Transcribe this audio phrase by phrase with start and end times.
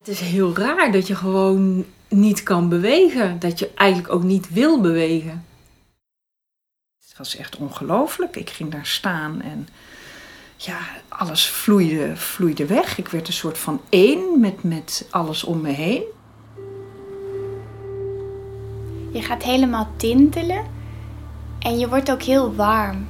[0.00, 3.38] Het is heel raar dat je gewoon niet kan bewegen.
[3.38, 5.44] Dat je eigenlijk ook niet wil bewegen.
[7.00, 8.36] Het was echt ongelooflijk.
[8.36, 9.68] Ik ging daar staan en
[10.56, 10.78] ja,
[11.08, 12.98] alles vloeide, vloeide weg.
[12.98, 16.02] Ik werd een soort van één met, met alles om me heen.
[19.12, 20.66] Je gaat helemaal tintelen
[21.58, 23.06] en je wordt ook heel warm.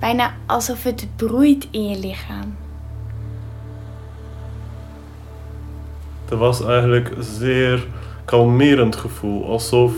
[0.00, 2.67] Bijna alsof het broeit in je lichaam.
[6.28, 7.86] Het was eigenlijk zeer
[8.24, 9.46] kalmerend gevoel.
[9.46, 9.92] Alsof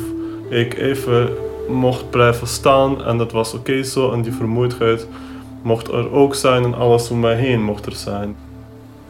[0.49, 1.29] ik even
[1.69, 4.13] mocht blijven staan en dat was oké zo.
[4.13, 5.07] En die vermoeidheid
[5.63, 8.37] mocht er ook zijn en alles om mij heen mocht er zijn.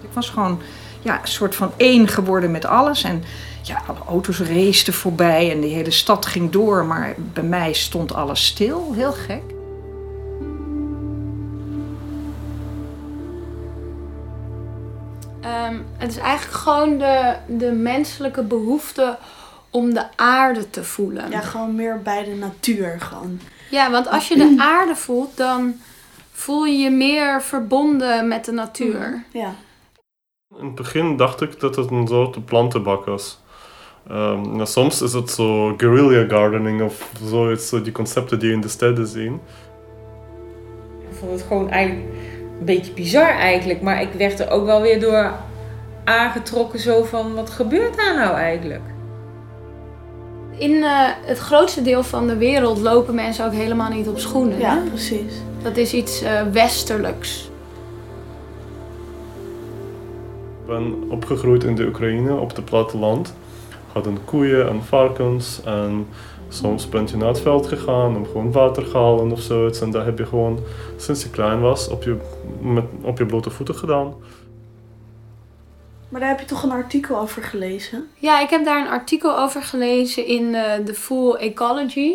[0.01, 0.60] Ik was gewoon
[1.02, 3.02] ja, een soort van één geworden met alles.
[3.02, 3.23] En
[3.62, 6.84] ja, alle auto's raceten voorbij en de hele stad ging door.
[6.84, 8.93] Maar bij mij stond alles stil.
[8.95, 9.43] Heel gek.
[15.70, 19.16] Ehm, het is eigenlijk gewoon de, de menselijke behoefte
[19.71, 21.30] om de aarde te voelen.
[21.30, 23.40] Ja, gewoon meer bij de natuur gewoon.
[23.71, 25.74] Ja, want als je de aarde voelt, dan
[26.32, 29.24] voel je je meer verbonden met de natuur.
[29.32, 29.54] Ja.
[30.59, 33.38] In het begin dacht ik dat het een soort plantenbak was.
[34.09, 38.55] Ehm, nou, soms is het zo guerrilla gardening of zoiets, zo die concepten die je
[38.55, 39.40] in de steden zien.
[41.10, 42.09] Ik vond het gewoon eigenlijk
[42.59, 43.82] een beetje bizar eigenlijk.
[43.82, 45.32] Maar ik werd er ook wel weer door
[46.04, 48.82] aangetrokken zo van wat gebeurt daar nou eigenlijk?
[50.60, 54.59] In eh, het grootste deel van de wereld lopen mensen ook helemaal niet op schoenen.
[54.59, 54.88] Ja, hè?
[54.88, 55.32] precies.
[55.62, 57.51] Dat is iets eh, westerlijks.
[60.60, 63.34] Ik ben opgegroeid in de Oekraïne, op het platteland.
[63.93, 66.06] Hadden koeien en varkens en
[66.48, 69.81] soms ben je naar het veld gegaan om gewoon water te halen of zoiets.
[69.81, 70.59] En dat heb je gewoon
[70.97, 72.16] sinds je klein was op je,
[72.60, 74.15] met, op je blote voeten gedaan.
[76.10, 78.08] Maar daar heb je toch een artikel over gelezen?
[78.14, 82.14] Ja, ik heb daar een artikel over gelezen in eh The Full Ecology.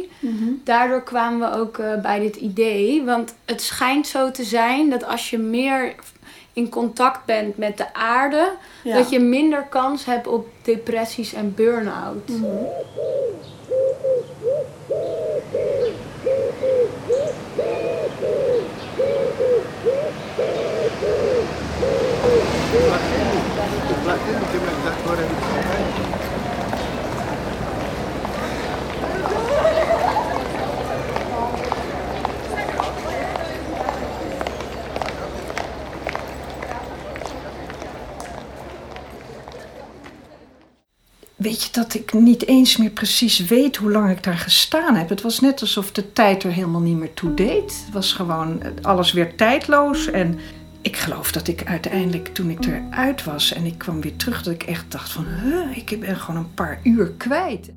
[0.63, 3.03] Daardoor kwamen we ook eh, bij dit idee.
[3.03, 5.95] Want het schijnt zo te zijn dat als je meer
[6.53, 8.49] in contact bent met de aarde,
[8.83, 8.95] Ja.
[8.97, 12.29] dat je minder kans hebt op depressies en burn-out.
[41.35, 45.09] Weet je dat ik niet eens meer precies weet hoe lang ik daar gestaan heb?
[45.09, 47.83] Het was net alsof de tijd er helemaal niet meer toe deed.
[47.85, 50.11] Het was gewoon alles weer tijdloos.
[50.11, 50.39] En
[50.81, 54.53] ik geloof dat ik uiteindelijk, toen ik eruit was en ik kwam weer terug, dat
[54.53, 57.71] ik echt dacht van, huh, ik ben gewoon een paar uur kwijt.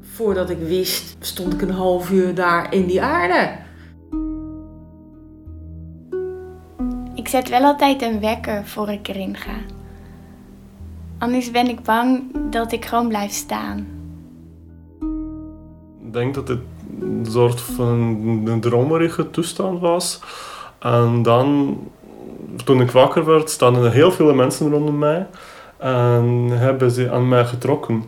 [0.00, 3.62] Voordat ik wist, stond ik een half uur daar in die aarde.
[7.24, 9.54] Ik zet wel altijd een wekker voor ik erin ga.
[11.18, 13.86] Anders ben ik bang dat ik gewoon blijf staan.
[16.04, 16.60] Ik denk dat het
[17.00, 17.88] een soort van
[18.44, 20.20] een dromerige toestand was.
[20.78, 21.78] En dan,
[22.64, 25.26] toen ik wakker werd, stonden er heel veel mensen rondom mij.
[25.78, 28.04] En hebben ze aan mij getrokken.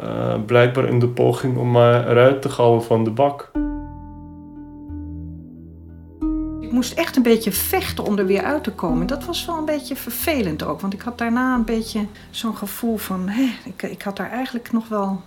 [0.00, 3.50] Eh, blijkbaar in de poging om mij eruit te halen van de bak.
[6.74, 9.06] Moest echt een beetje vechten om er weer uit te komen.
[9.06, 10.80] Dat was wel een beetje vervelend ook.
[10.80, 13.28] Want ik had daarna een beetje zo'n gevoel van...
[13.28, 15.20] Hè, ik, ik had daar eigenlijk nog wel...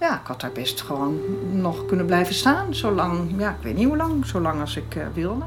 [0.00, 1.18] Ja, ik had daar best gewoon
[1.52, 2.74] nog kunnen blijven staan.
[2.74, 4.26] Zolang, ja, ik weet niet hoe lang.
[4.26, 5.44] Zolang als ik eh, wilde.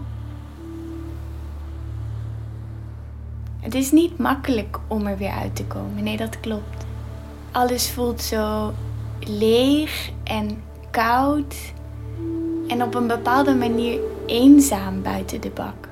[3.59, 6.03] Het is niet makkelijk om er weer uit te komen.
[6.03, 6.85] Nee, dat klopt.
[7.51, 8.73] Alles voelt zo
[9.19, 10.61] leeg en
[10.91, 11.55] koud.
[12.67, 15.87] En op een bepaalde manier eenzaam buiten de bak.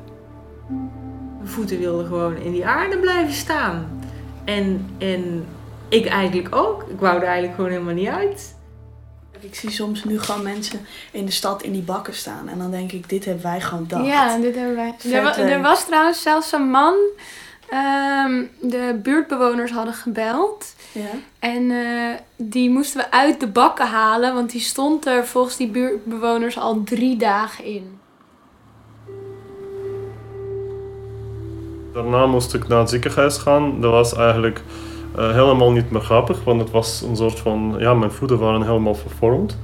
[1.38, 4.02] Mijn voeten wilden gewoon in die aarde blijven staan.
[4.46, 5.46] En, en
[5.90, 6.86] ik eigenlijk ook.
[6.90, 8.56] Ik wou er eigenlijk gewoon helemaal niet uit.
[9.40, 10.80] Ik zie soms nu gewoon mensen
[11.12, 12.48] in de stad in die bakken staan.
[12.50, 14.06] En dan denk ik, dit hebben wij gewoon bedacht.
[14.08, 14.94] Ja, dit hebben wij.
[15.12, 16.94] Er, wa- er was trouwens zelfs een man.
[17.70, 20.76] ehm, de buurtbewoners hadden gebeld.
[20.92, 21.02] Ja?
[21.40, 25.68] En eh, die moesten we uit de bakken halen, want die stond er volgens die
[25.68, 28.00] buurtbewoners al drie dagen in.
[31.94, 33.82] Daarna moest ik naar het ziekenhuis gaan.
[33.82, 34.64] Dat was eigenlijk
[35.16, 37.76] eh, helemaal niet meer grappig, want het was een soort van...
[37.80, 39.58] Ja, mijn voeten waren helemaal vervormd.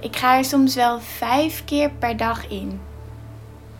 [0.00, 2.80] Ik ga er soms wel vijf keer per dag in.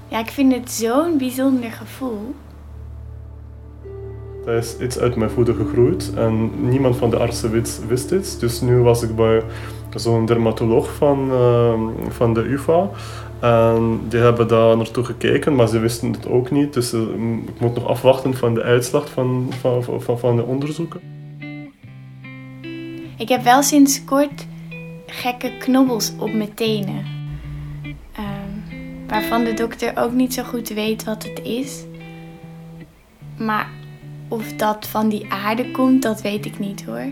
[0.08, 2.34] Ja, ik vind het zo'n bijzonder gevoel.
[4.44, 8.40] Dat is iets uit mijn voeten gegroeid en niemand van de artsen wist, wist dit.
[8.40, 9.42] Dus nu was ik bij
[9.94, 12.90] zo'n dermatoloog van, uh, van de UvA.
[13.40, 16.72] En die hebben daar naartoe gekeken, maar ze wisten het ook niet.
[16.72, 17.00] Dus uh,
[17.46, 21.00] ik moet nog afwachten van de uitslag van, van, van, van de onderzoeken.
[23.18, 24.46] Ik heb wel sinds kort
[25.06, 27.15] gekke knobbels op mijn tenen.
[29.08, 31.84] Waarvan de dokter ook niet zo goed weet wat het is.
[33.38, 33.68] Maar
[34.28, 37.06] of dat van die aarde komt, dat weet ik niet hoor.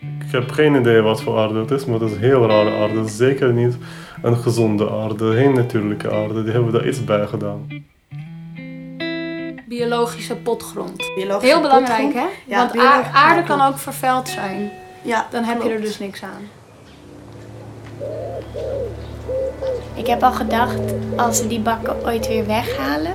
[0.00, 2.76] Ik heb geen idee wat voor aarde het is, maar het is een heel rare
[2.76, 3.08] aarde.
[3.08, 3.76] Zeker niet
[4.22, 6.42] een gezonde aarde, geen natuurlijke aarde.
[6.44, 7.68] Die hebben daar iets bij gedaan.
[9.68, 11.10] Biologische potgrond.
[11.14, 12.26] Biologische heel belangrijk potgrond.
[12.46, 12.52] hè?
[12.54, 14.70] Ja, Want biologische aarde, kan ook vervuild zijn.
[15.02, 16.42] Ja, Dan heb je er dus niks aan.
[19.94, 20.80] Ik heb al gedacht,
[21.16, 23.14] als ze die bakken ooit weer weghalen,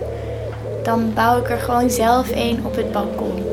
[0.83, 3.46] dan bouw ik er gewoon zelf een op het balkon.